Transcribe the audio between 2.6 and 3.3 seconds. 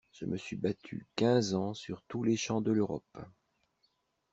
de l'Europe!